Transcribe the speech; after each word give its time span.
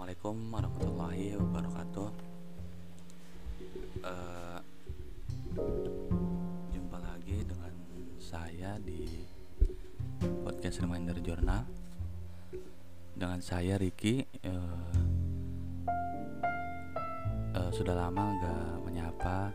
Assalamualaikum 0.00 0.48
warahmatullahi 0.48 1.36
wabarakatuh. 1.36 2.08
Uh, 4.00 4.60
jumpa 6.72 6.96
lagi 7.04 7.44
dengan 7.44 7.74
saya 8.16 8.80
di 8.80 9.28
podcast 10.40 10.80
Reminder 10.80 11.20
Journal. 11.20 11.68
Dengan 13.12 13.44
saya 13.44 13.76
Ricky. 13.76 14.24
Uh, 14.40 14.88
uh, 17.60 17.68
sudah 17.68 17.92
lama 17.92 18.40
nggak 18.40 18.72
menyapa. 18.80 19.52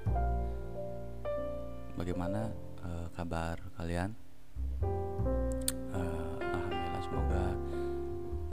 Bagaimana 1.98 2.54
uh, 2.85 3.09
kabar 3.18 3.57
kalian? 3.82 4.13
Alhamdulillah 5.90 7.02
semoga 7.02 7.46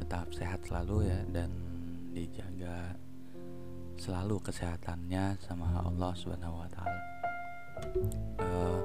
tetap 0.01 0.33
sehat 0.33 0.65
selalu 0.65 1.13
ya 1.13 1.21
dan 1.29 1.72
dijaga 2.13 2.93
selalu 3.97 4.37
kesehatannya 4.45 5.41
sama 5.41 5.81
Allah 5.81 6.13
Subhanahu 6.13 6.61
wa 6.61 6.69
taala. 6.69 7.01
Uh, 8.39 8.81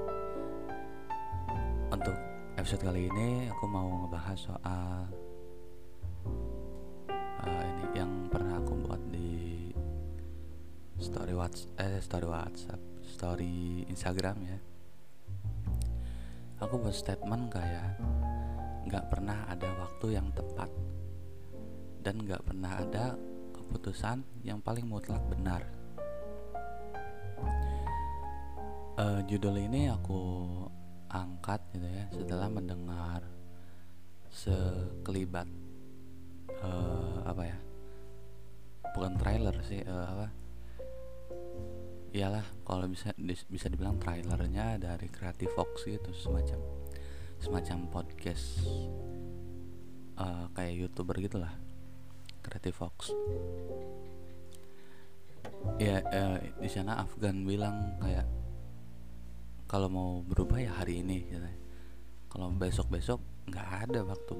untuk 1.91 2.15
episode 2.55 2.87
kali 2.87 3.11
ini 3.11 3.51
aku 3.51 3.67
mau 3.67 4.07
ngebahas 4.07 4.39
soal 4.39 5.11
uh, 7.43 7.63
ini 7.67 7.85
yang 7.99 8.31
pernah 8.31 8.63
aku 8.63 8.73
buat 8.79 9.01
di 9.11 9.69
story 10.97 11.35
WhatsApp, 11.35 11.75
eh 11.83 11.99
story 11.99 12.27
WhatsApp, 12.31 12.81
story 13.03 13.85
Instagram 13.91 14.37
ya. 14.47 14.57
Aku 16.63 16.79
buat 16.81 16.95
statement 16.95 17.53
kayak 17.53 18.01
nggak 18.87 19.05
pernah 19.11 19.45
ada 19.51 19.67
waktu 19.77 20.15
yang 20.15 20.31
tepat 20.33 20.71
dan 22.07 22.23
gak 22.23 22.39
pernah 22.47 22.71
ada 22.79 23.19
keputusan 23.51 24.23
yang 24.47 24.63
paling 24.63 24.87
mutlak 24.87 25.19
benar. 25.27 25.59
Uh, 28.95 29.19
judul 29.27 29.59
ini 29.59 29.91
aku 29.91 30.15
angkat 31.11 31.59
gitu 31.75 31.83
ya 31.83 32.07
setelah 32.15 32.47
mendengar 32.47 33.27
sekelibat 34.31 35.51
uh, 36.63 37.27
apa 37.27 37.43
ya 37.43 37.57
bukan 38.95 39.13
trailer 39.19 39.55
sih 39.67 39.83
uh, 39.83 40.07
apa 40.07 40.27
iyalah 42.15 42.47
kalau 42.63 42.87
bisa 42.87 43.11
bisa 43.19 43.67
dibilang 43.69 43.99
trailernya 43.99 44.79
dari 44.79 45.11
Creative 45.11 45.53
Fox 45.53 45.85
gitu 45.85 46.09
semacam 46.15 46.59
semacam 47.37 47.77
podcast 47.91 48.65
uh, 50.17 50.49
kayak 50.57 50.87
youtuber 50.87 51.21
gitulah 51.21 51.66
Creative 52.47 52.71
Fox 52.71 53.11
ya 55.75 55.99
eh, 55.99 56.55
di 56.63 56.69
sana 56.71 57.03
Afgan 57.03 57.43
bilang 57.43 57.99
kayak 57.99 58.23
kalau 59.67 59.91
mau 59.91 60.09
berubah 60.23 60.63
ya 60.63 60.71
hari 60.79 61.03
ini 61.03 61.27
gitu. 61.27 61.43
kalau 62.31 62.47
besok 62.55 62.87
besok 62.87 63.19
nggak 63.51 63.67
ada 63.83 63.99
waktu 64.07 64.35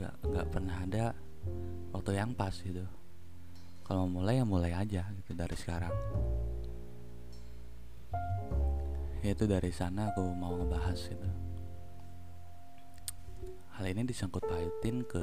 nggak 0.00 0.14
nggak 0.24 0.46
pernah 0.48 0.76
ada 0.88 1.04
waktu 1.92 2.10
yang 2.16 2.32
pas 2.32 2.54
gitu. 2.54 2.84
Kalau 3.84 4.04
mau 4.04 4.20
mulai 4.20 4.40
ya 4.40 4.44
mulai 4.44 4.72
aja 4.72 5.02
gitu 5.20 5.32
dari 5.32 5.56
sekarang. 5.56 5.92
Ya 9.24 9.32
itu 9.34 9.44
dari 9.48 9.72
sana 9.72 10.12
aku 10.12 10.22
mau 10.32 10.54
ngebahas 10.54 11.00
itu 11.08 11.28
hal 13.78 13.94
ini 13.94 14.10
disangkut 14.10 14.42
pautin 14.42 15.06
ke 15.06 15.22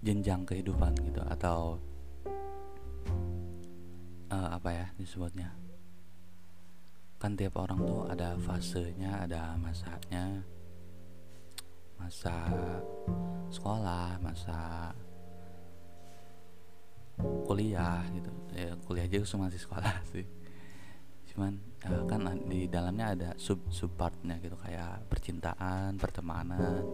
jenjang 0.00 0.48
kehidupan 0.48 0.96
gitu 1.04 1.20
atau 1.28 1.76
uh, 4.32 4.48
apa 4.56 4.68
ya 4.72 4.86
disebutnya? 4.96 5.52
Kan 7.20 7.36
tiap 7.36 7.60
orang 7.60 7.84
tuh 7.84 8.08
ada 8.08 8.32
fasenya 8.40 9.28
ada 9.28 9.54
masanya. 9.60 10.40
Masa 12.00 12.48
sekolah 13.52 14.16
masa 14.24 14.88
kuliah 17.44 18.00
gitu. 18.16 18.32
Ya 18.56 18.72
kuliah 18.88 19.04
aja 19.04 19.20
masih 19.36 19.60
sekolah 19.60 20.00
sih. 20.16 20.24
Cuman 21.28 21.60
uh, 21.84 22.08
kan 22.08 22.24
di 22.48 22.64
dalamnya 22.72 23.06
ada 23.12 23.30
sub 23.36 23.68
sub 23.68 23.92
partnya 24.00 24.40
gitu 24.40 24.56
kayak 24.56 25.04
percintaan 25.12 26.00
pertemanan 26.00 26.88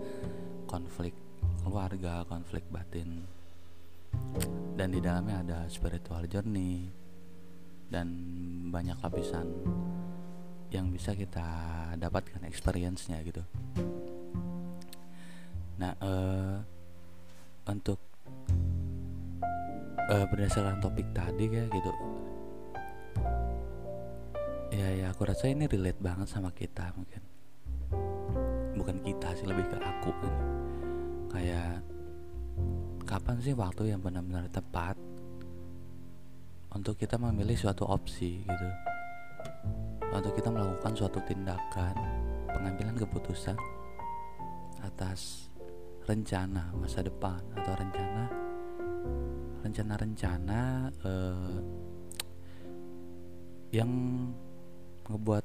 konflik 0.66 1.25
keluarga, 1.66 2.22
konflik 2.30 2.62
batin. 2.70 3.26
Dan 4.78 4.94
di 4.94 5.02
dalamnya 5.02 5.42
ada 5.42 5.58
spiritual 5.66 6.22
journey 6.30 6.86
dan 7.90 8.06
banyak 8.70 8.94
lapisan 9.02 9.50
yang 10.70 10.94
bisa 10.94 11.18
kita 11.18 11.42
dapatkan 11.98 12.46
experience-nya 12.46 13.18
gitu. 13.26 13.42
Nah, 15.82 15.92
uh, 15.98 16.56
untuk 17.66 17.98
uh, 20.06 20.26
berdasarkan 20.30 20.78
topik 20.78 21.10
tadi 21.10 21.50
kayak 21.50 21.70
gitu. 21.74 21.92
Ya 24.70 24.88
ya 24.94 25.06
aku 25.10 25.26
rasa 25.26 25.50
ini 25.50 25.66
relate 25.66 25.98
banget 25.98 26.30
sama 26.30 26.54
kita 26.54 26.94
mungkin. 26.94 27.22
Bukan 28.78 29.02
kita 29.02 29.34
sih 29.34 29.46
lebih 29.50 29.66
ke 29.66 29.78
aku 29.82 30.10
gitu 30.22 30.56
kayak 31.36 31.84
kapan 33.04 33.36
sih 33.44 33.52
waktu 33.52 33.92
yang 33.92 34.00
benar-benar 34.00 34.48
tepat 34.48 34.96
untuk 36.72 36.96
kita 36.96 37.20
memilih 37.20 37.52
suatu 37.52 37.84
opsi 37.84 38.40
gitu? 38.40 38.68
Untuk 40.16 40.32
kita 40.32 40.48
melakukan 40.48 40.96
suatu 40.96 41.20
tindakan 41.28 41.92
pengambilan 42.48 42.96
keputusan 42.96 43.56
atas 44.80 45.52
rencana 46.08 46.72
masa 46.72 47.04
depan 47.04 47.42
atau 47.52 47.72
rencana 47.76 48.24
rencana-rencana 49.60 50.60
uh, 51.04 51.58
yang 53.74 53.90
ngebuat 55.10 55.44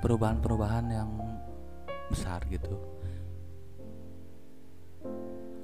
perubahan-perubahan 0.00 0.86
yang 0.88 1.33
besar 2.14 2.46
gitu. 2.46 2.78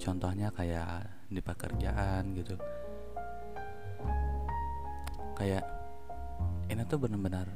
Contohnya 0.02 0.50
kayak 0.50 1.06
di 1.30 1.38
pekerjaan 1.38 2.34
gitu. 2.34 2.58
Kayak 5.38 5.62
ini 6.66 6.82
tuh 6.90 6.98
benar-benar 6.98 7.46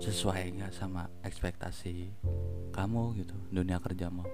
sesuai 0.00 0.60
nggak 0.60 0.72
sama 0.76 1.08
ekspektasi 1.24 2.12
kamu 2.68 3.24
gitu 3.24 3.36
dunia 3.48 3.80
kerjamu? 3.80 4.28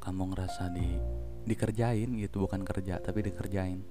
Kamu 0.00 0.32
ngerasa 0.32 0.72
di 0.72 0.88
dikerjain 1.44 2.08
gitu 2.16 2.48
bukan 2.48 2.64
kerja 2.64 2.96
tapi 2.96 3.28
dikerjain. 3.28 3.84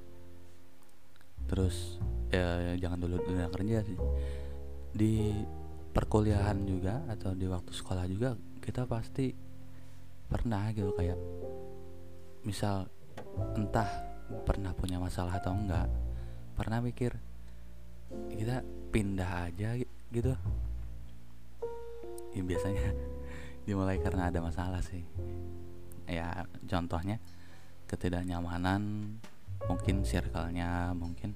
Terus 1.46 2.02
ya 2.34 2.74
jangan 2.82 3.06
dulu 3.06 3.22
dunia 3.22 3.48
kerja 3.54 3.86
sih. 3.86 4.00
Di 4.92 5.14
perkuliahan 5.92 6.58
juga 6.64 7.04
atau 7.12 7.36
di 7.36 7.46
waktu 7.48 7.72
sekolah 7.76 8.08
juga 8.08 8.40
kita 8.64 8.88
pasti 8.88 9.36
pernah 10.32 10.72
gitu 10.72 10.96
kayak 10.96 11.20
misal 12.48 12.88
entah 13.60 13.88
pernah 14.48 14.72
punya 14.72 14.96
masalah 14.96 15.36
atau 15.38 15.52
enggak 15.52 15.92
pernah 16.56 16.80
mikir 16.80 17.12
kita 18.32 18.64
pindah 18.92 19.52
aja 19.52 19.76
gitu. 20.12 20.34
Ya 22.32 22.42
biasanya 22.44 22.96
dimulai 23.68 24.00
karena 24.00 24.32
ada 24.32 24.40
masalah 24.40 24.80
sih. 24.80 25.04
Ya 26.08 26.48
contohnya 26.68 27.20
ketidaknyamanan 27.92 29.16
mungkin 29.68 30.08
circle-nya 30.08 30.96
mungkin 30.96 31.36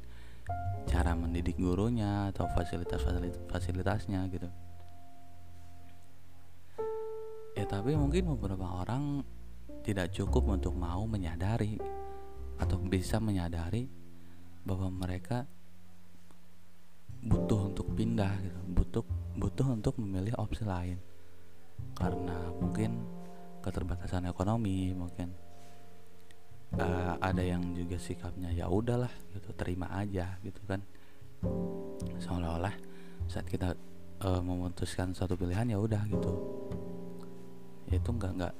cara 0.85 1.11
mendidik 1.17 1.57
gurunya 1.57 2.29
atau 2.31 2.47
fasilitas 2.53 3.01
fasilitasnya 3.49 4.25
gitu. 4.31 4.49
Ya 7.55 7.63
tapi 7.67 7.95
mungkin 7.95 8.35
beberapa 8.35 8.83
orang 8.83 9.23
tidak 9.81 10.11
cukup 10.11 10.59
untuk 10.59 10.75
mau 10.75 11.07
menyadari 11.07 11.79
atau 12.59 12.79
bisa 12.79 13.19
menyadari 13.19 13.87
bahwa 14.65 14.89
mereka 14.89 15.45
butuh 17.25 17.73
untuk 17.73 17.89
pindah 17.97 18.33
gitu 18.41 18.59
butuh 18.69 19.03
butuh 19.35 19.67
untuk 19.71 19.93
memilih 19.97 20.35
opsi 20.37 20.63
lain. 20.67 20.99
Karena 21.95 22.51
mungkin 22.59 23.03
keterbatasan 23.65 24.29
ekonomi 24.29 24.93
mungkin 24.93 25.44
uh, 26.73 27.13
ada 27.21 27.43
yang 27.45 27.61
juga 27.77 28.01
sikapnya 28.01 28.49
ya 28.49 28.65
udahlah 28.65 29.11
gitu 29.35 29.49
terima 29.53 29.91
aja 29.93 30.41
gitu 30.41 30.61
kan. 30.65 30.81
Seolah-olah 32.17 32.73
saat 33.29 33.45
kita 33.45 33.77
uh, 34.25 34.41
memutuskan 34.41 35.13
satu 35.13 35.37
pilihan 35.37 35.69
ya 35.69 35.77
udah 35.77 36.01
gitu. 36.09 36.31
Itu 37.89 38.09
nggak 38.09 38.31
nggak 38.41 38.53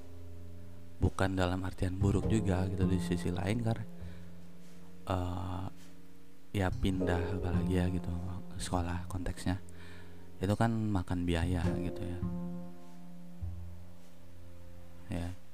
bukan 1.02 1.30
dalam 1.36 1.60
artian 1.66 1.98
buruk 1.98 2.30
juga 2.30 2.70
gitu 2.72 2.86
di 2.88 3.02
sisi 3.02 3.34
lain 3.34 3.60
karena 3.66 3.86
uh, 5.10 5.68
ya 6.56 6.72
pindah 6.72 7.42
bahagia 7.42 7.90
gitu 7.90 8.12
sekolah 8.62 9.10
konteksnya. 9.10 9.60
Itu 10.40 10.54
kan 10.54 10.72
makan 10.72 11.26
biaya 11.26 11.66
gitu 11.82 12.02
ya. 12.06 12.20
Ya 15.06 15.45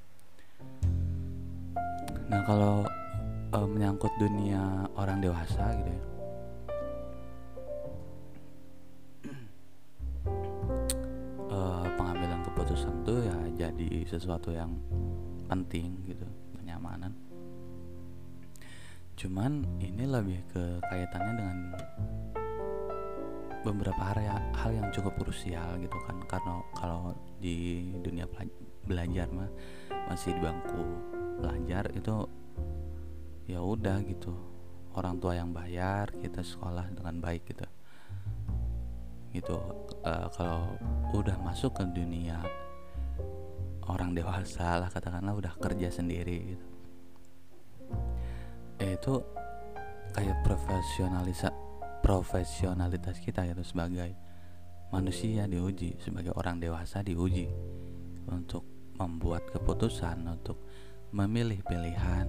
nah 2.31 2.42
kalau 2.48 2.88
uh, 3.51 3.68
menyangkut 3.68 4.12
dunia 4.18 4.88
orang 4.95 5.19
dewasa 5.19 5.75
gitu 5.75 5.92
ya. 5.92 6.03
Uh, 11.51 11.86
pengambilan 12.00 12.39
keputusan 12.48 12.94
tuh 13.03 13.19
ya 13.27 13.68
jadi 13.68 14.07
sesuatu 14.07 14.56
yang 14.56 14.71
penting 15.51 16.00
gitu 16.07 16.25
kenyamanan. 16.56 17.12
Cuman 19.19 19.68
ini 19.83 20.07
lebih 20.07 20.39
ke 20.50 20.63
kaitannya 20.88 21.33
dengan 21.38 21.57
beberapa 23.62 24.01
area 24.18 24.42
hal 24.57 24.74
yang 24.74 24.89
cukup 24.89 25.13
krusial 25.21 25.77
gitu 25.77 25.97
kan. 26.07 26.18
Karena 26.25 26.63
kalau 26.74 27.13
di 27.38 27.92
dunia 28.01 28.25
belajar 28.88 29.30
mah 29.30 29.51
masih 30.09 30.33
di 30.33 30.42
bangku 30.42 31.10
belajar 31.41 31.89
itu 31.97 32.29
ya 33.49 33.59
udah 33.65 33.97
gitu. 34.05 34.31
Orang 34.93 35.17
tua 35.17 35.39
yang 35.39 35.49
bayar 35.49 36.13
kita 36.21 36.45
sekolah 36.45 36.93
dengan 36.93 37.17
baik 37.17 37.49
gitu. 37.49 37.65
Gitu 39.33 39.57
uh, 40.05 40.27
kalau 40.35 40.77
udah 41.17 41.39
masuk 41.41 41.81
ke 41.81 41.83
dunia 41.89 42.38
orang 43.89 44.13
dewasa 44.13 44.77
lah 44.77 44.89
katakanlah 44.93 45.33
udah 45.33 45.53
kerja 45.57 45.89
sendiri 45.89 46.53
gitu. 46.53 46.67
Eh, 48.81 48.95
itu 48.95 49.13
kayak 50.13 50.44
profesionalisa 50.44 51.49
profesionalitas 52.01 53.21
kita 53.21 53.45
gitu 53.47 53.63
sebagai 53.63 54.11
manusia 54.91 55.47
diuji 55.47 55.95
sebagai 56.03 56.35
orang 56.35 56.59
dewasa 56.59 56.99
diuji 56.99 57.47
untuk 58.27 58.65
membuat 58.99 59.47
keputusan 59.49 60.27
untuk 60.27 60.59
memilih 61.11 61.59
pilihan. 61.67 62.27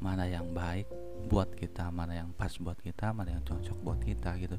Mana 0.00 0.24
yang 0.24 0.48
baik 0.56 0.88
buat 1.28 1.52
kita 1.52 1.92
mana 1.92 2.16
yang 2.16 2.32
pas 2.32 2.56
buat 2.56 2.78
kita 2.80 3.12
mana 3.12 3.36
yang 3.36 3.44
cocok 3.44 3.78
buat 3.84 4.00
kita 4.00 4.32
gitu. 4.40 4.56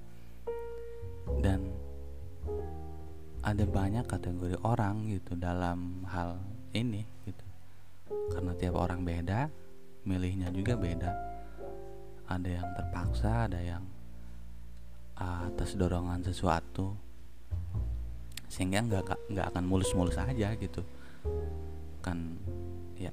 Dan 1.41 1.73
ada 3.41 3.65
banyak 3.65 4.05
kategori 4.05 4.61
orang 4.61 5.09
gitu 5.09 5.33
dalam 5.33 6.05
hal 6.05 6.37
ini 6.77 7.07
gitu. 7.25 7.45
Karena 8.29 8.53
tiap 8.53 8.77
orang 8.77 9.01
beda 9.01 9.49
milihnya 10.05 10.53
juga 10.53 10.77
beda. 10.77 11.11
Ada 12.29 12.49
yang 12.61 12.67
terpaksa 12.77 13.49
ada 13.49 13.59
yang 13.63 13.83
atas 15.17 15.73
dorongan 15.73 16.21
sesuatu. 16.21 16.93
Sehingga 18.51 18.83
nggak 18.85 19.33
nggak 19.33 19.45
akan 19.55 19.63
mulus-mulus 19.65 20.19
aja 20.19 20.53
gitu 20.59 20.83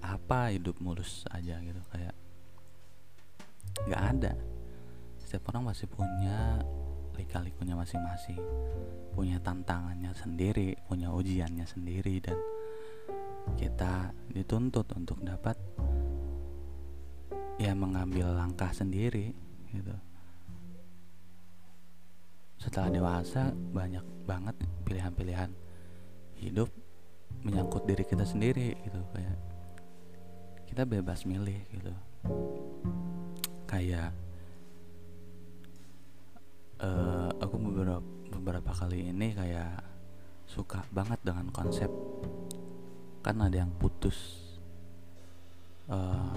apa 0.08 0.56
hidup 0.56 0.80
mulus 0.80 1.28
aja 1.28 1.60
gitu 1.60 1.80
kayak 1.92 2.16
nggak 3.84 4.02
ada. 4.16 4.32
Setiap 5.20 5.52
orang 5.52 5.68
masih 5.68 5.84
punya 5.92 6.64
lika-likunya 7.18 7.74
masing-masing 7.74 8.38
punya 9.10 9.42
tantangannya 9.42 10.14
sendiri 10.14 10.78
punya 10.86 11.10
ujiannya 11.10 11.66
sendiri 11.66 12.22
dan 12.22 12.38
kita 13.58 14.14
dituntut 14.30 14.86
untuk 14.94 15.18
dapat 15.26 15.58
ya 17.58 17.74
mengambil 17.74 18.30
langkah 18.30 18.70
sendiri 18.70 19.34
gitu. 19.74 19.94
Setelah 22.62 22.94
dewasa 22.94 23.50
banyak 23.50 24.06
banget 24.22 24.54
pilihan-pilihan 24.86 25.50
hidup 26.38 26.70
menyangkut 27.42 27.82
diri 27.82 28.06
kita 28.06 28.22
sendiri 28.22 28.78
gitu 28.86 29.02
kayak 29.10 29.57
kita 30.68 30.84
bebas 30.84 31.24
milih 31.24 31.56
gitu. 31.72 31.92
Kayak 33.64 34.12
uh, 36.84 37.32
aku 37.40 37.56
beberapa 37.56 38.04
beberapa 38.28 38.70
kali 38.76 39.08
ini 39.08 39.32
kayak 39.32 39.80
suka 40.44 40.84
banget 40.92 41.20
dengan 41.24 41.48
konsep 41.52 41.88
kan 43.20 43.36
ada 43.44 43.60
yang 43.60 43.72
putus 43.76 44.40
uh, 45.92 46.32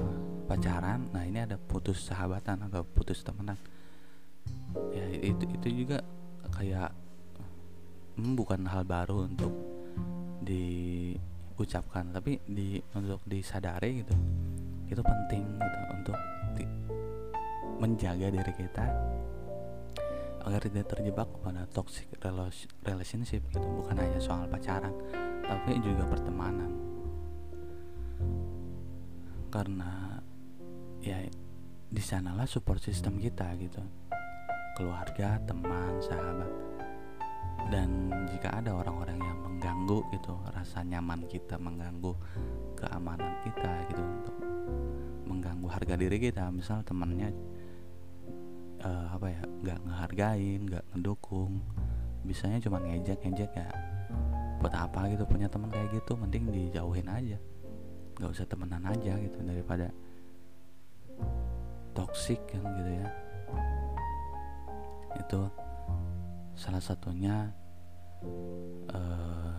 pacaran 0.47 1.07
nah 1.15 1.23
ini 1.23 1.47
ada 1.47 1.55
putus 1.55 2.07
sahabatan 2.07 2.67
atau 2.71 2.87
putus 2.87 3.23
temenan. 3.23 3.59
Ya 4.95 5.05
itu 5.11 5.43
itu 5.47 5.67
juga 5.83 6.03
kayak 6.55 6.91
hmm, 8.17 8.33
bukan 8.35 8.67
hal 8.67 8.83
baru 8.83 9.27
untuk 9.27 9.53
diucapkan 11.61 12.09
tapi 12.09 12.41
di 12.49 12.81
untuk 12.97 13.21
disadari 13.29 14.01
gitu 14.01 14.15
itu 14.89 15.01
penting 15.05 15.45
gitu 15.45 15.79
untuk 15.93 16.17
di, 16.57 16.65
menjaga 17.77 18.27
diri 18.33 18.53
kita 18.57 18.85
agar 20.41 20.61
tidak 20.65 20.89
terjebak 20.89 21.29
pada 21.45 21.69
toxic 21.69 22.09
relationship 22.81 23.45
gitu. 23.53 23.61
Bukan 23.61 23.93
hanya 23.93 24.17
soal 24.17 24.49
pacaran 24.49 24.93
tapi 25.45 25.77
juga 25.85 26.07
pertemanan. 26.09 26.71
Karena 29.51 30.17
ya 31.03 31.21
di 31.91 32.01
sanalah 32.01 32.47
support 32.49 32.81
system 32.81 33.21
kita 33.21 33.53
gitu. 33.59 33.83
Keluarga, 34.79 35.37
teman, 35.43 35.99
sahabat. 35.99 36.70
Dan 37.71 38.11
jika 38.27 38.59
ada 38.59 38.75
orang-orang 38.75 39.19
yang 39.21 39.37
mengganggu 39.47 40.03
gitu, 40.11 40.35
rasa 40.51 40.83
nyaman 40.83 41.23
kita 41.31 41.55
mengganggu 41.55 42.11
keamanan 42.75 43.31
kita 43.47 43.71
gitu 43.87 44.03
untuk 44.03 44.35
mengganggu 45.29 45.67
harga 45.71 45.95
diri 45.95 46.17
kita, 46.19 46.51
misal 46.51 46.83
temannya 46.83 47.31
uh, 48.83 49.15
apa 49.15 49.27
ya, 49.31 49.41
nggak 49.47 49.79
ngehargain, 49.87 50.59
nggak 50.67 50.83
ngedukung, 50.91 51.63
bisanya 52.27 52.59
cuma 52.59 52.83
ngejek-ngejek 52.83 53.51
ya. 53.55 53.69
Buat 54.59 54.75
apa 54.75 55.07
gitu 55.09 55.23
punya 55.23 55.47
teman 55.47 55.71
kayak 55.71 55.95
gitu, 55.95 56.19
mending 56.19 56.51
dijauhin 56.51 57.07
aja, 57.07 57.39
nggak 58.19 58.31
usah 58.35 58.45
temenan 58.45 58.83
aja 58.83 59.15
gitu 59.15 59.39
daripada 59.41 59.89
toxic 61.91 62.39
kan 62.47 62.63
gitu 62.79 62.91
ya 63.03 63.07
itu 65.19 65.41
salah 66.55 66.83
satunya 66.83 67.49
uh, 68.91 69.57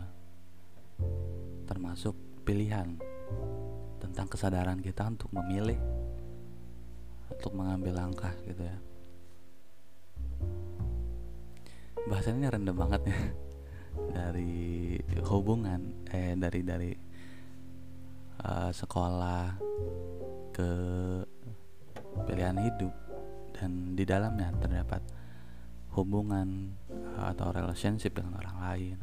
termasuk 1.66 2.14
pilihan 2.42 2.98
tentang 4.02 4.26
kesadaran 4.26 4.82
kita 4.82 5.06
untuk 5.06 5.30
memilih 5.30 5.78
untuk 7.32 7.52
mengambil 7.54 7.96
langkah 8.02 8.34
gitu 8.44 8.62
ya. 8.62 8.76
Bahasanya 12.06 12.52
rendah 12.52 12.76
banget 12.76 13.02
ya. 13.08 13.18
Dari 14.16 14.96
hubungan 15.28 16.08
eh 16.08 16.32
dari 16.32 16.64
dari 16.64 16.92
uh, 18.40 18.72
sekolah 18.72 19.52
ke 20.48 20.70
pilihan 22.24 22.56
hidup 22.56 22.92
dan 23.52 23.92
di 23.92 24.04
dalamnya 24.08 24.48
terdapat 24.60 25.04
hubungan 25.92 26.72
eh, 26.88 27.24
atau 27.32 27.52
relationship 27.52 28.16
dengan 28.16 28.40
orang 28.40 28.56
lain. 28.60 28.98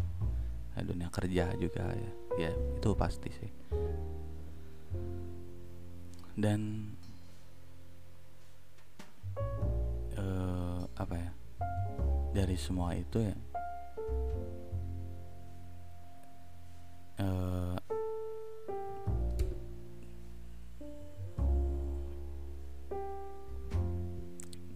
Dunia 0.79 1.11
kerja 1.11 1.51
juga 1.59 1.91
ya. 1.91 2.11
Ya 2.39 2.51
itu 2.55 2.89
pasti 2.95 3.29
sih. 3.35 3.51
Dan 6.39 6.95
uh, 10.15 10.87
apa 10.95 11.15
ya 11.19 11.31
dari 12.31 12.55
semua 12.55 12.95
itu 12.95 13.19
ya 13.19 13.35
uh, 17.19 17.75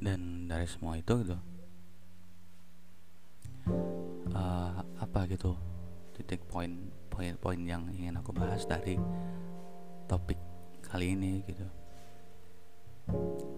dan 0.04 0.52
dari 0.52 0.68
semua 0.68 1.00
itu 1.00 1.14
gitu 1.24 1.53
gitu. 5.30 5.54
Titik 6.18 6.42
poin 6.50 6.90
poin-poin 7.14 7.62
yang 7.62 7.86
ingin 7.94 8.18
aku 8.18 8.34
bahas 8.34 8.66
dari 8.66 8.98
topik 10.10 10.38
kali 10.82 11.14
ini 11.14 11.46
gitu. 11.46 11.66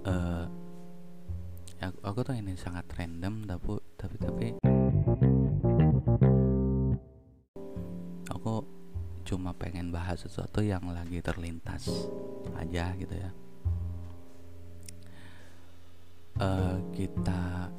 Uh, 0.03 0.43
aku, 1.79 1.99
aku 2.03 2.19
tuh 2.25 2.35
ini 2.35 2.57
sangat 2.59 2.83
random 2.95 3.47
tapi 3.47 3.77
tapi 3.95 4.15
tapi 4.17 4.47
aku 8.27 8.53
cuma 9.25 9.45
cuma 9.45 9.51
pengen 9.57 9.89
bahas 9.89 10.21
sesuatu 10.21 10.61
yang 10.61 10.85
lagi 10.89 11.21
terlintas 11.23 12.09
aja 12.57 12.93
gitu 12.97 13.15
ya. 13.15 13.31
Uh, 16.35 16.83
kita 16.91 17.71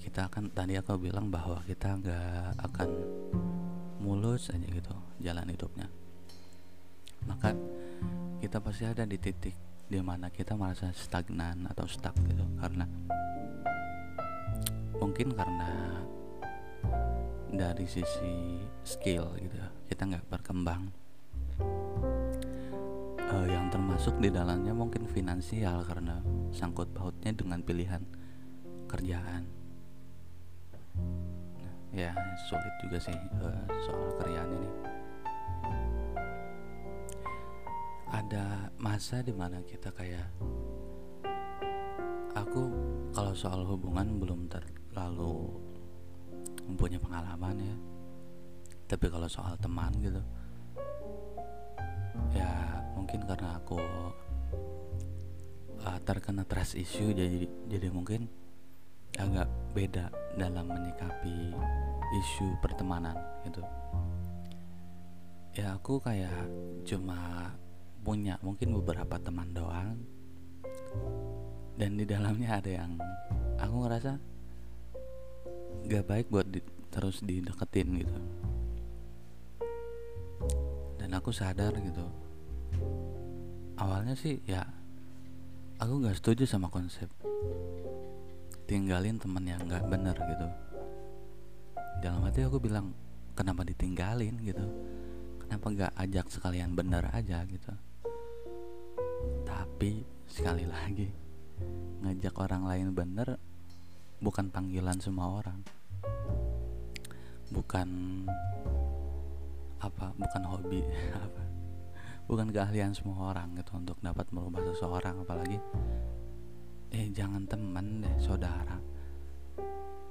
kita 0.00 0.32
akan 0.32 0.48
tadi 0.56 0.80
aku 0.80 0.96
bilang 0.96 1.28
bahwa 1.28 1.60
kita 1.68 2.00
nggak 2.00 2.56
akan 2.56 2.88
mulus 4.00 4.48
aja 4.48 4.64
gitu 4.64 4.96
jalan 5.20 5.44
hidupnya. 5.52 5.92
Maka 7.28 7.52
kita 8.40 8.64
pasti 8.64 8.88
ada 8.88 9.04
di 9.04 9.20
titik 9.20 9.52
di 9.84 10.00
mana 10.00 10.32
kita 10.32 10.56
merasa 10.56 10.88
stagnan 10.96 11.68
atau 11.68 11.84
stuck 11.84 12.16
gitu. 12.24 12.40
Karena 12.56 12.88
mungkin 14.96 15.36
karena 15.36 16.00
dari 17.52 17.84
sisi 17.84 18.64
skill 18.80 19.36
gitu 19.36 19.56
ya, 19.60 19.68
kita 19.92 20.08
nggak 20.08 20.26
berkembang. 20.32 20.88
Uh, 23.30 23.46
yang 23.46 23.70
termasuk 23.70 24.18
di 24.18 24.32
dalamnya 24.32 24.74
mungkin 24.74 25.06
finansial 25.06 25.86
karena 25.86 26.18
sangkut 26.50 26.90
pautnya 26.90 27.30
dengan 27.30 27.62
pilihan 27.62 28.02
kerjaan 28.90 29.59
ya 31.90 32.14
sulit 32.46 32.74
juga 32.82 32.98
sih 33.02 33.18
uh, 33.42 33.66
soal 33.82 34.08
kerjaan 34.18 34.50
ini 34.54 34.70
ada 38.10 38.70
masa 38.78 39.22
di 39.22 39.34
mana 39.34 39.62
kita 39.62 39.90
kayak 39.94 40.26
aku 42.34 42.62
kalau 43.14 43.34
soal 43.34 43.62
hubungan 43.66 44.18
belum 44.18 44.50
terlalu 44.50 45.50
mempunyai 46.66 47.02
pengalaman 47.02 47.56
ya. 47.58 47.76
Tapi 48.90 49.06
kalau 49.06 49.30
soal 49.30 49.54
teman 49.62 49.94
gitu 50.02 50.18
ya 52.34 52.50
mungkin 52.94 53.26
karena 53.26 53.58
aku 53.58 53.78
uh, 55.82 55.98
terkena 56.06 56.46
trust 56.46 56.78
issue 56.78 57.10
jadi 57.10 57.46
jadi 57.66 57.88
mungkin 57.90 58.30
agak 59.18 59.50
beda 59.74 60.10
dalam 60.38 60.66
menyikapi 60.70 61.54
isu 62.10 62.58
pertemanan 62.62 63.16
gitu. 63.46 63.62
Ya 65.54 65.74
aku 65.74 65.98
kayak 65.98 66.46
cuma 66.86 67.50
punya 68.00 68.38
mungkin 68.42 68.74
beberapa 68.80 69.18
teman 69.18 69.50
doang. 69.50 69.98
Dan 71.74 71.96
di 71.96 72.04
dalamnya 72.04 72.60
ada 72.60 72.70
yang 72.70 73.00
aku 73.56 73.74
ngerasa 73.86 74.12
gak 75.88 76.04
baik 76.06 76.26
buat 76.28 76.46
di, 76.46 76.60
terus 76.92 77.24
dideketin 77.24 77.88
gitu. 78.04 78.18
Dan 81.00 81.10
aku 81.16 81.32
sadar 81.32 81.72
gitu. 81.80 82.04
Awalnya 83.80 84.12
sih 84.12 84.44
ya 84.44 84.66
aku 85.80 86.04
gak 86.04 86.20
setuju 86.20 86.44
sama 86.44 86.68
konsep 86.68 87.08
tinggalin 88.70 89.18
teman 89.18 89.42
yang 89.42 89.58
nggak 89.66 89.82
bener 89.90 90.14
gitu. 90.14 90.46
Dalam 91.98 92.22
hati 92.22 92.46
aku 92.46 92.62
bilang 92.62 92.94
kenapa 93.34 93.66
ditinggalin 93.66 94.38
gitu? 94.46 94.62
Kenapa 95.42 95.66
nggak 95.74 95.92
ajak 95.98 96.30
sekalian 96.30 96.78
bener 96.78 97.02
aja 97.10 97.42
gitu? 97.50 97.74
Tapi 99.42 100.06
sekali 100.30 100.70
lagi 100.70 101.10
ngajak 102.06 102.30
orang 102.38 102.62
lain 102.70 102.94
bener 102.94 103.42
bukan 104.22 104.54
panggilan 104.54 105.02
semua 105.02 105.42
orang. 105.42 105.66
Bukan 107.50 107.90
apa 109.82 110.14
bukan 110.14 110.42
hobi 110.46 110.86
apa? 111.26 111.42
Bukan 112.30 112.54
keahlian 112.54 112.94
semua 112.94 113.34
orang 113.34 113.58
gitu 113.58 113.74
untuk 113.74 113.98
dapat 113.98 114.30
merubah 114.30 114.62
seseorang 114.62 115.26
apalagi 115.26 115.58
eh 116.90 117.06
jangan 117.14 117.46
teman 117.46 118.02
deh 118.02 118.16
saudara. 118.18 118.78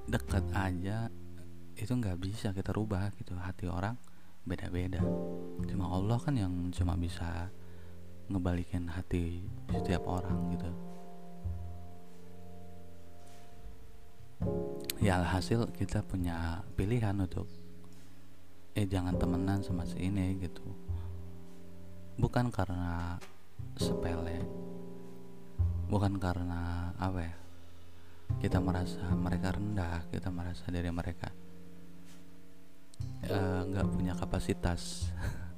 Dekat 0.08 0.48
aja 0.56 1.12
itu 1.76 1.92
nggak 1.92 2.18
bisa 2.20 2.56
kita 2.56 2.72
rubah 2.72 3.12
gitu. 3.20 3.36
Hati 3.36 3.68
orang 3.68 3.96
beda-beda. 4.48 5.04
Cuma 5.68 5.92
Allah 5.92 6.18
kan 6.18 6.34
yang 6.36 6.72
cuma 6.72 6.96
bisa 6.96 7.52
ngebalikin 8.32 8.88
hati 8.88 9.44
setiap 9.68 10.08
orang 10.08 10.56
gitu. 10.56 10.70
Ya 15.04 15.20
alhasil 15.20 15.68
kita 15.76 16.00
punya 16.04 16.64
pilihan 16.76 17.16
untuk 17.20 17.48
eh 18.72 18.88
jangan 18.88 19.20
temenan 19.20 19.60
sama 19.60 19.84
si 19.84 20.00
ini 20.00 20.40
gitu. 20.40 20.64
Bukan 22.16 22.48
karena 22.48 23.20
sepele 23.76 24.69
bukan 25.90 26.22
karena 26.22 26.94
apa 26.94 27.18
ya 27.18 27.34
kita 28.38 28.62
merasa 28.62 29.02
mereka 29.18 29.58
rendah 29.58 30.06
kita 30.06 30.30
merasa 30.30 30.70
dari 30.70 30.86
mereka 30.86 31.34
eh, 33.26 33.60
nggak 33.66 33.86
uh, 33.86 33.90
punya 33.90 34.14
kapasitas. 34.14 35.10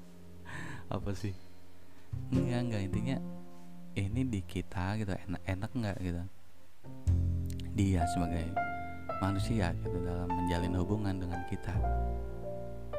Apa 0.95 1.13
sih? 1.13 1.37
Nggak 2.33 2.61
nggak 2.73 2.83
intinya 2.89 3.17
ini 3.93 4.25
di 4.25 4.41
kita 4.41 4.97
gitu 4.97 5.13
enak 5.13 5.43
enak 5.45 5.71
nggak 5.71 5.97
gitu? 6.01 6.23
Dia 7.77 8.09
sebagai 8.09 8.57
manusia 9.21 9.77
gitu 9.85 9.97
dalam 10.01 10.33
menjalin 10.33 10.75
hubungan 10.81 11.15
dengan 11.21 11.41
kita. 11.49 11.77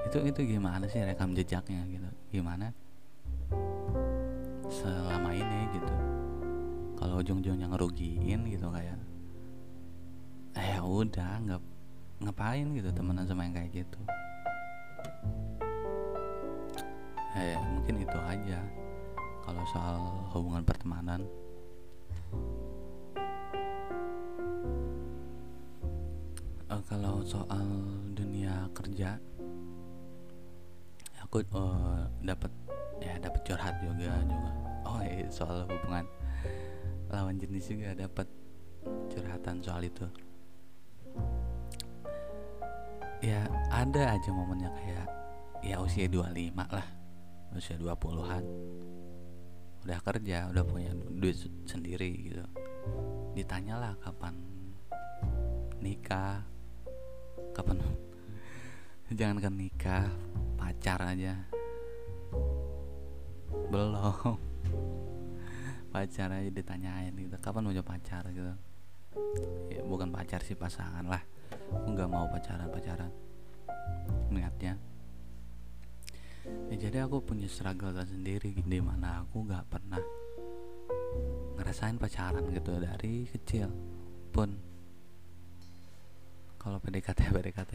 Itu 0.05 0.21
itu 0.21 0.57
gimana 0.57 0.85
sih 0.85 1.01
rekam 1.01 1.33
jejaknya 1.33 1.81
gitu? 1.89 2.09
Gimana 2.29 2.73
selama 4.73 5.29
ini 5.37 5.69
gitu 5.75 6.12
kalau 6.99 7.19
ujung-ujungnya 7.19 7.67
ngerugiin 7.69 8.47
gitu 8.47 8.67
kayak 8.69 8.97
eh 10.53 10.77
ya 10.77 10.85
udah 10.85 11.41
nggak 11.43 11.61
ngapain 12.21 12.67
gitu 12.77 12.89
temenan 12.93 13.25
sama 13.25 13.43
yang 13.43 13.55
kayak 13.57 13.83
gitu. 13.83 13.99
Eh 17.33 17.57
mungkin 17.73 18.05
itu 18.05 18.17
aja. 18.21 18.61
Kalau 19.43 19.63
soal 19.75 19.97
hubungan 20.31 20.63
pertemanan. 20.63 21.25
Uh, 26.71 26.81
kalau 26.89 27.21
soal 27.21 27.65
dunia 28.17 28.65
kerja 28.73 29.19
aku 31.21 31.41
uh, 31.53 32.05
dapat 32.21 32.49
ya 33.01 33.17
dapat 33.17 33.41
curhat 33.45 33.75
juga 33.81 34.15
juga. 34.25 34.49
Oh 34.85 35.01
iya, 35.01 35.25
soal 35.33 35.65
hubungan 35.65 36.05
lawan 37.13 37.37
jenis 37.37 37.69
juga 37.69 37.93
dapat 37.93 38.25
curhatan 39.13 39.61
soal 39.61 39.85
itu. 39.85 40.09
Ya 43.21 43.45
ada 43.69 44.17
aja 44.17 44.29
momennya 44.33 44.73
kayak 44.73 45.07
ya 45.63 45.77
usia 45.79 46.09
25 46.09 46.57
lah 46.57 46.87
usia 47.53 47.77
20-an 47.77 48.43
udah 49.85 49.99
kerja 50.03 50.49
udah 50.49 50.63
punya 50.65 50.91
duit 51.13 51.37
sendiri 51.69 52.33
gitu. 52.33 52.43
Ditanyalah 53.37 53.93
kapan 54.01 54.33
nikah 55.79 56.41
kapan 57.53 57.77
jangan 59.19 59.37
kan 59.37 59.53
nikah 59.53 60.09
pacar 60.57 60.99
aja. 61.13 61.45
Belum 63.69 64.52
pacar 65.93 66.33
aja 66.33 66.49
ditanyain 66.49 67.13
gitu. 67.13 67.37
Kapan 67.37 67.69
mau 67.69 67.85
pacar 67.85 68.25
gitu? 68.33 68.53
Ya, 69.69 69.85
bukan 69.85 70.09
pacar 70.09 70.41
sih 70.41 70.57
pasangan 70.57 71.05
lah. 71.05 71.21
Aku 71.53 71.93
nggak 71.93 72.09
mau 72.09 72.25
pacaran 72.25 72.65
pacaran. 72.73 73.13
Niatnya. 74.33 74.73
Ya, 76.73 76.75
jadi 76.89 77.05
aku 77.05 77.21
punya 77.21 77.45
struggle 77.45 77.93
sendiri 78.03 78.57
di 78.57 78.79
mana 78.81 79.21
aku 79.21 79.45
nggak 79.45 79.69
pernah 79.69 80.01
ngerasain 81.61 82.01
pacaran 82.01 82.49
gitu 82.49 82.73
dari 82.81 83.29
kecil 83.29 83.69
pun. 84.33 84.49
Kalau 86.57 86.81
PDKT 86.81 87.29
PDKT 87.37 87.73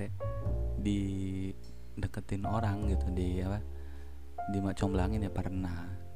di 0.83 1.01
deketin 1.95 2.43
orang 2.51 2.91
gitu 2.91 3.07
di 3.15 3.39
apa? 3.47 3.63
Di 4.51 4.59
macomblangin 4.59 5.23
ya 5.23 5.31
pernah 5.31 6.08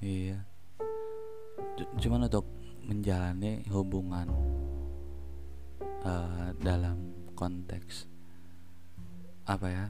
iya. 0.00 0.38
Cuman 1.98 2.26
untuk 2.26 2.46
menjalani 2.84 3.64
hubungan 3.72 4.28
uh, 6.04 6.52
dalam 6.60 7.28
konteks 7.34 8.06
apa 9.44 9.66
ya 9.68 9.86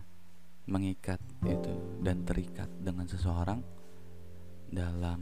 mengikat 0.67 1.21
itu 1.45 1.75
dan 2.01 2.25
terikat 2.25 2.67
dengan 2.81 3.05
seseorang 3.07 3.61
dalam 4.73 5.21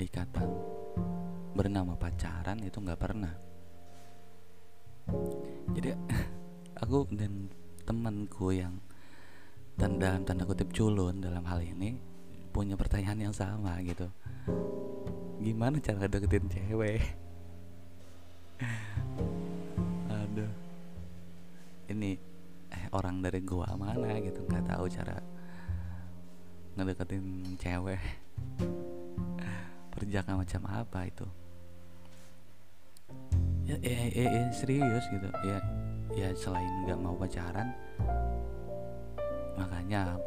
ikatan 0.00 0.48
bernama 1.52 1.94
pacaran 1.94 2.58
itu 2.64 2.78
nggak 2.80 3.00
pernah. 3.00 3.34
Jadi 5.76 5.94
aku 6.82 7.06
dan 7.12 7.52
temanku 7.84 8.50
yang 8.54 8.80
dan 9.78 10.00
dalam 10.02 10.26
tanda 10.26 10.42
kutip 10.42 10.74
culun 10.74 11.22
dalam 11.22 11.46
hal 11.46 11.62
ini 11.62 12.17
punya 12.58 12.74
pertanyaan 12.74 13.30
yang 13.30 13.34
sama 13.34 13.78
gitu. 13.86 14.10
Gimana 15.38 15.78
cara 15.78 16.10
deketin 16.10 16.50
cewek? 16.50 16.98
Aduh. 20.10 20.50
Ini 21.86 22.18
eh 22.74 22.84
orang 22.90 23.22
dari 23.22 23.46
gua 23.46 23.78
mana 23.78 24.18
gitu 24.18 24.42
nggak 24.42 24.74
tahu 24.74 24.90
cara 24.90 25.22
ngedeketin 26.74 27.54
cewek. 27.62 28.02
Perjaka 29.94 30.34
macam 30.34 30.62
apa 30.66 31.06
itu? 31.06 31.26
Ya 33.70 33.78
eh, 33.86 34.10
eh, 34.18 34.28
eh, 34.34 34.46
serius 34.50 35.06
gitu. 35.06 35.30
Ya 35.46 35.62
ya 36.10 36.34
selain 36.34 36.82
nggak 36.82 36.98
mau 36.98 37.14
pacaran 37.14 37.70
makanya 39.54 40.18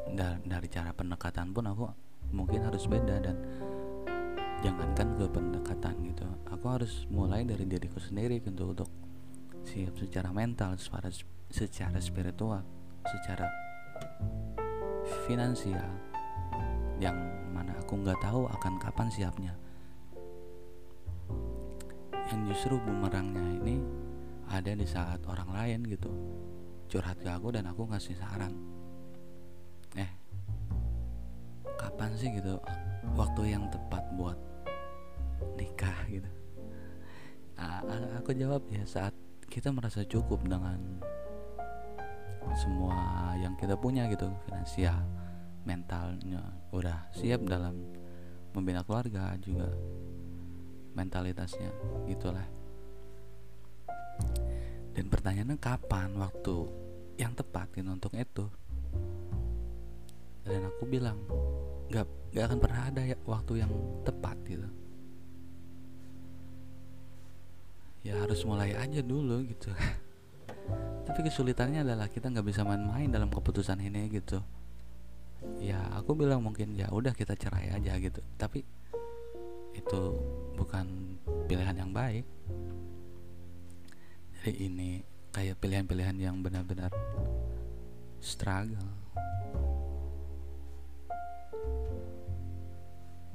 dari 0.44 0.68
cara 0.68 0.92
pendekatan 0.96 1.56
pun 1.56 1.68
aku 1.68 1.88
mungkin 2.32 2.64
harus 2.64 2.88
beda 2.88 3.20
dan 3.24 3.38
jangankan 4.62 5.18
ke 5.18 5.26
pendekatan 5.30 5.96
gitu. 6.06 6.26
Aku 6.54 6.66
harus 6.70 7.06
mulai 7.10 7.44
dari 7.44 7.66
diriku 7.66 7.98
sendiri 7.98 8.40
gitu 8.40 8.72
untuk 8.72 8.90
siap 9.62 9.94
secara 9.98 10.34
mental 10.34 10.74
secara 10.78 11.10
secara 11.52 12.00
spiritual 12.02 12.62
secara 13.06 13.50
finansial. 15.26 15.90
Yang 17.02 17.18
mana 17.50 17.74
aku 17.82 17.98
nggak 17.98 18.22
tahu 18.22 18.46
akan 18.46 18.74
kapan 18.78 19.10
siapnya. 19.10 19.54
Yang 22.30 22.42
justru 22.54 22.78
bumerangnya 22.80 23.44
ini 23.60 23.82
ada 24.48 24.72
di 24.72 24.86
saat 24.86 25.26
orang 25.26 25.50
lain 25.50 25.80
gitu. 25.90 26.12
Curhat 26.88 27.24
ke 27.24 27.30
aku 27.32 27.50
dan 27.56 27.66
aku 27.66 27.90
ngasih 27.90 28.14
saran. 28.16 28.54
Eh 29.98 30.21
kapan 31.82 32.14
sih 32.14 32.30
gitu 32.30 32.62
waktu 33.18 33.58
yang 33.58 33.66
tepat 33.74 34.06
buat 34.14 34.38
nikah 35.58 35.98
gitu? 36.06 36.30
Aku 38.22 38.38
jawab 38.38 38.62
ya 38.70 38.86
saat 38.86 39.18
kita 39.50 39.74
merasa 39.74 40.06
cukup 40.06 40.46
dengan 40.46 40.78
semua 42.54 43.34
yang 43.38 43.58
kita 43.58 43.74
punya 43.78 44.06
gitu 44.10 44.30
finansial 44.46 45.02
mentalnya 45.66 46.42
udah 46.74 47.10
siap 47.14 47.46
dalam 47.46 47.78
membina 48.54 48.82
keluarga 48.82 49.38
juga 49.42 49.70
mentalitasnya 50.98 51.70
gitulah. 52.10 52.46
Dan 54.92 55.08
pertanyaannya 55.08 55.58
kapan 55.62 56.18
waktu 56.18 56.56
yang 57.16 57.32
tepat 57.38 57.70
gitu 57.78 57.88
untuk 57.88 58.12
itu? 58.18 58.46
Dan 60.44 60.66
aku 60.68 60.84
bilang 60.90 61.22
nggak 61.92 62.08
nggak 62.32 62.46
akan 62.48 62.60
pernah 62.64 62.82
ada 62.88 63.02
ya 63.04 63.18
waktu 63.28 63.54
yang 63.60 63.72
tepat 64.08 64.38
gitu. 64.48 64.70
Ya 68.02 68.18
harus 68.24 68.42
mulai 68.48 68.74
aja 68.74 69.04
dulu 69.04 69.44
gitu. 69.46 69.70
Tapi 71.08 71.20
kesulitannya 71.28 71.84
adalah 71.84 72.08
kita 72.08 72.32
nggak 72.32 72.48
bisa 72.48 72.64
main-main 72.64 73.12
dalam 73.12 73.28
keputusan 73.28 73.78
ini 73.84 74.08
gitu. 74.10 74.40
Ya 75.60 75.84
aku 75.94 76.16
bilang 76.16 76.42
mungkin 76.42 76.74
ya 76.74 76.88
udah 76.90 77.12
kita 77.12 77.36
cerai 77.36 77.76
aja 77.76 78.00
gitu. 78.00 78.24
Tapi 78.40 78.64
itu 79.76 80.02
bukan 80.56 81.20
pilihan 81.46 81.76
yang 81.76 81.92
baik. 81.92 82.26
Jadi 84.42 84.52
ini 84.66 84.90
kayak 85.36 85.60
pilihan-pilihan 85.62 86.18
yang 86.18 86.42
benar-benar 86.42 86.90
struggle 88.18 89.02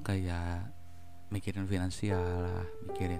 kayak 0.06 0.70
mikirin 1.34 1.66
finansial 1.66 2.22
lah 2.22 2.62
mikirin 2.86 3.18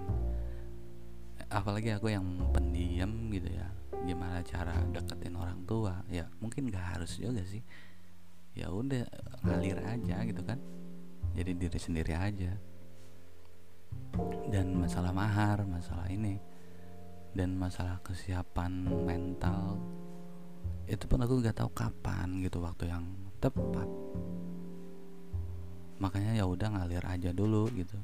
apalagi 1.51 1.91
aku 1.95 2.11
yang 2.11 2.23
pendiam 2.51 3.31
gitu 3.31 3.47
ya. 3.51 3.67
Gimana 4.03 4.39
cara 4.43 4.75
deketin 4.91 5.35
orang 5.35 5.63
tua? 5.67 6.03
Ya 6.07 6.27
mungkin 6.39 6.71
gak 6.71 6.95
harus 6.95 7.19
juga 7.19 7.43
sih. 7.43 7.63
Ya 8.55 8.71
udah 8.71 9.03
ngalir 9.43 9.79
aja 9.83 10.23
gitu 10.23 10.41
kan. 10.43 10.59
Jadi 11.35 11.51
diri 11.55 11.79
sendiri 11.79 12.13
aja. 12.15 12.51
Dan 14.47 14.79
masalah 14.79 15.11
mahar 15.11 15.67
masalah 15.67 16.07
ini 16.07 16.39
dan 17.35 17.53
masalah 17.53 17.99
kesiapan 18.01 18.87
mental 19.05 19.77
itu 20.87 21.03
pun 21.05 21.19
aku 21.19 21.43
gak 21.43 21.59
tahu 21.59 21.69
kapan 21.75 22.39
gitu 22.41 22.63
waktu 22.63 22.87
yang 22.87 23.03
tepat 23.43 23.85
makanya 25.97 26.37
ya 26.37 26.45
udah 26.45 26.67
ngalir 26.77 27.05
aja 27.05 27.33
dulu 27.33 27.69
gitu. 27.73 27.97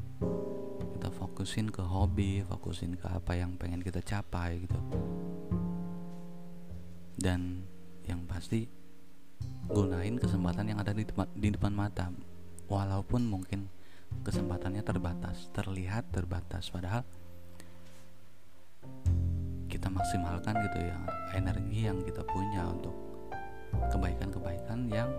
Kita 0.98 1.10
fokusin 1.14 1.70
ke 1.70 1.82
hobi 1.82 2.42
fokusin 2.46 2.98
ke 2.98 3.08
apa 3.10 3.38
yang 3.38 3.58
pengen 3.58 3.82
kita 3.82 4.02
capai 4.02 4.66
gitu. 4.66 4.80
Dan 7.14 7.64
yang 8.10 8.26
pasti 8.26 8.68
gunain 9.70 10.18
kesempatan 10.18 10.74
yang 10.74 10.80
ada 10.82 10.92
di 10.92 11.06
depan, 11.06 11.28
di 11.38 11.50
depan 11.54 11.74
mata. 11.74 12.10
Walaupun 12.68 13.28
mungkin 13.28 13.70
kesempatannya 14.22 14.86
terbatas 14.86 15.50
terlihat 15.50 16.14
terbatas 16.14 16.70
padahal 16.70 17.02
kita 19.66 19.90
maksimalkan 19.90 20.54
gitu 20.70 20.86
ya 20.86 20.98
energi 21.34 21.90
yang 21.90 21.98
kita 22.06 22.22
punya 22.22 22.62
untuk 22.70 22.94
kebaikan-kebaikan 23.90 24.86
yang 24.94 25.10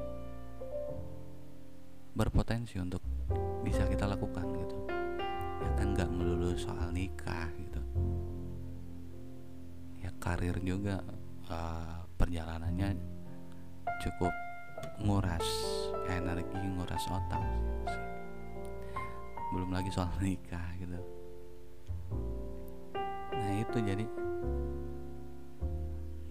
berpotensi 2.14 2.78
untuk 2.78 3.02
bisa 3.66 3.82
kita 3.90 4.06
lakukan 4.06 4.46
gitu. 4.54 4.76
Ya 5.60 5.70
kan 5.74 5.92
nggak 5.92 6.10
melulu 6.10 6.54
soal 6.54 6.94
nikah 6.94 7.50
gitu. 7.58 7.82
Ya 9.98 10.10
karir 10.22 10.56
juga 10.62 11.02
uh, 11.50 12.06
perjalanannya 12.14 12.94
cukup 14.06 14.30
nguras 15.02 15.46
energi 16.06 16.60
nguras 16.76 17.04
otak 17.08 17.42
belum 19.54 19.70
lagi 19.70 19.90
soal 19.90 20.10
nikah 20.24 20.68
gitu. 20.78 20.98
Nah 23.34 23.52
itu 23.58 23.78
jadi 23.82 24.06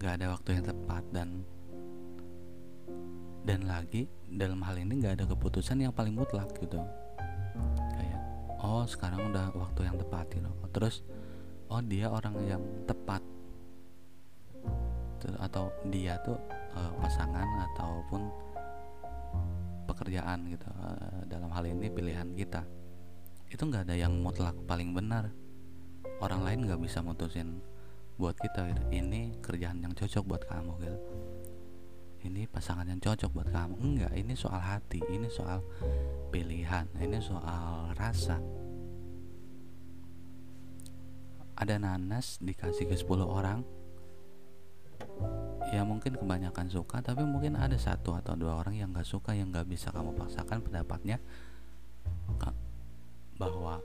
nggak 0.00 0.12
ada 0.20 0.26
waktu 0.36 0.48
yang 0.60 0.64
tepat 0.68 1.04
dan 1.12 1.28
dan 3.44 3.68
lagi 3.68 4.08
dalam 4.24 4.64
hal 4.64 4.80
ini 4.80 5.04
nggak 5.04 5.20
ada 5.20 5.24
keputusan 5.28 5.84
yang 5.84 5.92
paling 5.92 6.16
mutlak 6.16 6.48
gitu. 6.56 6.80
Kayak 7.92 8.20
oh 8.64 8.88
sekarang 8.88 9.28
udah 9.30 9.52
waktu 9.52 9.84
yang 9.84 10.00
tepat 10.00 10.26
gitu 10.32 10.50
terus 10.72 11.04
oh 11.68 11.84
dia 11.84 12.08
orang 12.08 12.34
yang 12.48 12.64
tepat. 12.88 13.20
Atau 15.40 15.72
dia 15.92 16.16
tuh 16.24 16.36
uh, 16.72 16.92
pasangan 17.00 17.48
ataupun 17.72 18.22
pekerjaan 19.84 20.48
gitu. 20.48 20.68
Uh, 20.80 21.20
dalam 21.28 21.52
hal 21.52 21.68
ini 21.68 21.92
pilihan 21.92 22.32
kita. 22.32 22.64
Itu 23.52 23.68
nggak 23.68 23.92
ada 23.92 23.96
yang 23.96 24.16
mutlak 24.24 24.56
paling 24.64 24.96
benar. 24.96 25.28
Orang 26.20 26.48
lain 26.48 26.64
nggak 26.64 26.80
bisa 26.80 27.04
mutusin 27.04 27.60
buat 28.14 28.38
kita 28.38 28.70
gitu. 28.70 28.82
ini 28.94 29.34
kerjaan 29.42 29.82
yang 29.82 29.90
cocok 29.90 30.22
buat 30.22 30.42
kamu 30.46 30.72
gitu 30.86 30.98
ini 32.24 32.48
pasangan 32.48 32.88
yang 32.88 32.98
cocok 32.98 33.30
buat 33.30 33.48
kamu. 33.52 33.76
Enggak 33.84 34.12
ini 34.16 34.32
soal 34.32 34.58
hati 34.58 35.04
ini 35.12 35.28
soal 35.28 35.60
pilihan 36.32 36.88
ini 36.96 37.20
soal 37.20 37.92
rasa. 37.94 38.40
Ada 41.54 41.78
nanas 41.78 42.42
dikasih 42.42 42.90
ke 42.90 42.96
10 42.98 43.22
orang. 43.22 43.62
Ya 45.70 45.86
mungkin 45.86 46.18
kebanyakan 46.18 46.66
suka 46.72 47.04
tapi 47.04 47.22
mungkin 47.22 47.54
ada 47.54 47.74
satu 47.78 48.14
atau 48.14 48.34
dua 48.38 48.62
orang 48.62 48.78
yang 48.78 48.94
gak 48.94 49.06
suka 49.06 49.34
yang 49.34 49.50
gak 49.50 49.66
bisa 49.66 49.90
kamu 49.94 50.14
paksakan 50.18 50.62
pendapatnya. 50.64 51.22
Bahwa 53.38 53.78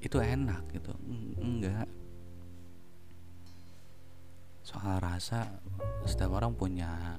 itu 0.00 0.16
enak 0.18 0.62
gitu. 0.74 0.92
Enggak 1.38 1.86
soal 4.70 5.02
rasa 5.02 5.58
setiap 6.06 6.38
orang 6.38 6.54
punya 6.54 7.18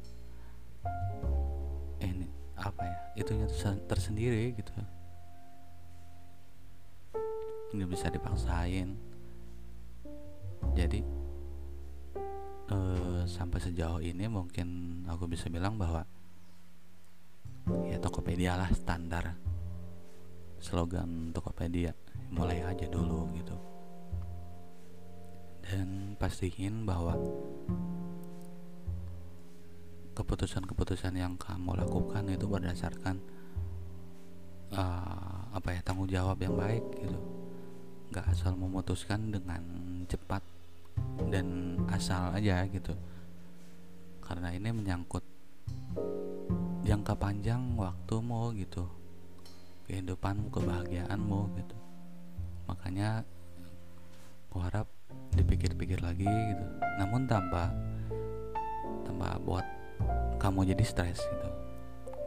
ini 2.00 2.24
apa 2.56 2.80
ya 2.88 2.98
itunya 3.20 3.48
tersendiri 3.92 4.56
gitu. 4.56 4.72
Nggak 7.76 7.90
bisa 7.92 8.08
dipaksain. 8.08 8.96
Jadi 10.72 11.04
eh, 12.72 13.22
sampai 13.28 13.60
sejauh 13.60 14.00
ini 14.00 14.32
mungkin 14.32 15.04
aku 15.12 15.28
bisa 15.28 15.52
bilang 15.52 15.76
bahwa 15.76 16.08
ya 17.92 18.00
Tokopedia 18.00 18.56
lah 18.56 18.72
standar 18.72 19.36
slogan 20.64 21.36
Tokopedia. 21.36 21.92
Mulai 22.32 22.64
aja 22.64 22.88
dulu 22.88 23.28
gitu 23.36 23.71
dan 25.72 26.20
pastiin 26.20 26.84
bahwa 26.84 27.16
keputusan-keputusan 30.12 31.16
yang 31.16 31.40
kamu 31.40 31.80
lakukan 31.80 32.28
itu 32.28 32.44
berdasarkan 32.44 33.24
uh, 34.76 35.48
apa 35.56 35.72
ya 35.72 35.80
tanggung 35.80 36.12
jawab 36.12 36.36
yang 36.44 36.60
baik 36.60 36.84
gitu. 37.00 37.20
Nggak 38.12 38.36
asal 38.36 38.60
memutuskan 38.60 39.32
dengan 39.32 39.64
cepat 40.12 40.44
dan 41.32 41.80
asal 41.88 42.36
aja 42.36 42.68
gitu. 42.68 42.92
Karena 44.20 44.52
ini 44.52 44.76
menyangkut 44.76 45.24
jangka 46.84 47.16
panjang 47.16 47.80
waktumu 47.80 48.52
gitu 48.60 48.92
kehidupanmu 49.88 50.52
kebahagiaanmu 50.52 51.40
gitu. 51.56 51.78
Makanya 52.68 53.24
aku 54.52 54.60
harap 54.68 54.88
dipikir-pikir 55.36 56.04
lagi 56.04 56.28
gitu. 56.28 56.66
Namun 57.00 57.26
tanpa 57.26 57.72
tanpa 59.08 59.38
buat 59.42 59.66
kamu 60.38 60.74
jadi 60.76 60.84
stres 60.84 61.22
gitu. 61.22 61.50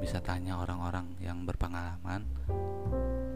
Bisa 0.02 0.20
tanya 0.20 0.60
orang-orang 0.60 1.16
yang 1.22 1.46
berpengalaman 1.48 2.26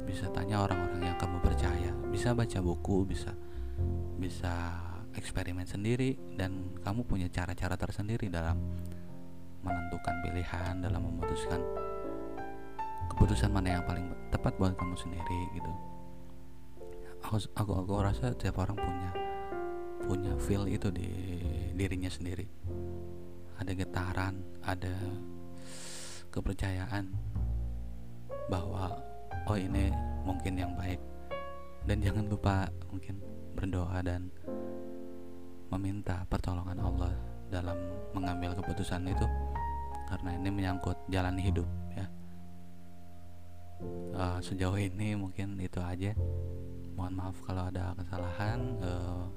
bisa 0.08 0.24
tanya 0.32 0.64
orang-orang 0.64 1.12
yang 1.12 1.18
kamu 1.20 1.36
percaya 1.44 1.92
bisa 2.08 2.32
baca 2.32 2.64
buku 2.64 3.04
bisa 3.04 3.36
bisa 4.16 4.72
eksperimen 5.12 5.68
sendiri 5.68 6.16
dan 6.32 6.72
kamu 6.80 7.04
punya 7.04 7.28
cara-cara 7.28 7.76
tersendiri 7.76 8.32
dalam 8.32 8.56
menentukan 9.60 10.14
pilihan 10.24 10.80
dalam 10.80 11.04
memutuskan 11.04 11.60
keputusan 13.12 13.52
mana 13.52 13.76
yang 13.76 13.84
paling 13.84 14.08
tepat 14.32 14.56
buat 14.56 14.72
kamu 14.80 14.96
sendiri 14.96 15.40
gitu. 15.52 15.72
Aku 17.28 17.36
aku 17.52 17.72
aku 17.84 17.92
rasa 18.00 18.32
setiap 18.32 18.64
orang 18.64 18.78
punya 18.78 19.10
punya 20.08 20.32
feel 20.40 20.64
itu 20.64 20.88
di 20.88 21.04
dirinya 21.76 22.08
sendiri. 22.08 22.48
Ada 23.60 23.76
getaran 23.76 24.40
ada 24.64 24.96
kepercayaan 26.32 27.12
bahwa 28.48 28.96
oh 29.44 29.58
ini 29.60 29.92
mungkin 30.24 30.56
yang 30.56 30.72
baik. 30.72 30.96
Dan 31.84 32.00
jangan 32.00 32.24
lupa 32.24 32.72
mungkin 32.88 33.20
berdoa 33.52 34.00
dan 34.00 34.32
meminta 35.68 36.24
pertolongan 36.32 36.80
Allah 36.80 37.12
dalam 37.52 37.76
mengambil 38.16 38.56
keputusan 38.56 39.08
itu 39.08 39.28
karena 40.08 40.40
ini 40.40 40.48
menyangkut 40.48 40.96
jalan 41.12 41.36
hidup 41.36 41.68
ya. 41.92 42.06
Uh, 44.16 44.38
sejauh 44.40 44.80
ini 44.80 45.12
mungkin 45.20 45.60
itu 45.60 45.76
aja. 45.84 46.16
Mohon 46.96 47.14
maaf 47.14 47.36
kalau 47.44 47.68
ada 47.68 47.94
kesalahan 47.94 48.58
uh, 48.82 49.28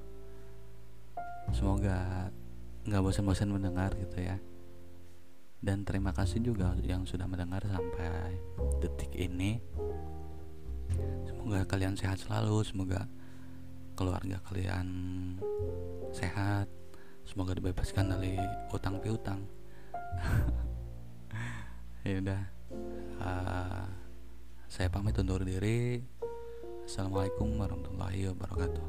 semoga 1.50 2.30
nggak 2.86 3.02
bosan-bosan 3.02 3.50
mendengar 3.50 3.90
gitu 3.98 4.22
ya. 4.22 4.38
Dan 5.62 5.86
terima 5.86 6.10
kasih 6.10 6.42
juga 6.42 6.74
yang 6.82 7.06
sudah 7.06 7.26
mendengar 7.26 7.62
sampai 7.66 8.34
detik 8.82 9.14
ini. 9.14 9.62
Semoga 11.26 11.66
kalian 11.66 11.98
sehat 11.98 12.22
selalu 12.22 12.62
semoga 12.66 13.06
keluarga 13.94 14.42
kalian 14.50 14.86
sehat 16.10 16.66
semoga 17.22 17.54
dibebaskan 17.58 18.14
dari 18.14 18.38
utang 18.70 18.98
piutang. 19.02 19.40
Ya 22.02 22.18
udah 22.18 22.42
uh, 23.22 23.86
saya 24.66 24.90
pamit 24.90 25.14
undur 25.14 25.46
diri. 25.46 26.02
Assalamualaikum 26.82 27.46
warahmatullahi 27.54 28.26
wabarakatuh 28.34 28.86